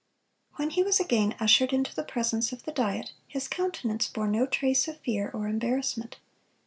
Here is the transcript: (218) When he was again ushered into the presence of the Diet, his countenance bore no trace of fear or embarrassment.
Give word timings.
(218) 0.53 0.57
When 0.65 0.69
he 0.73 0.81
was 0.83 0.99
again 0.99 1.35
ushered 1.39 1.71
into 1.71 1.93
the 1.93 2.01
presence 2.03 2.51
of 2.51 2.63
the 2.63 2.71
Diet, 2.71 3.11
his 3.27 3.47
countenance 3.47 4.07
bore 4.07 4.27
no 4.27 4.47
trace 4.47 4.87
of 4.87 4.97
fear 4.99 5.29
or 5.31 5.47
embarrassment. 5.47 6.17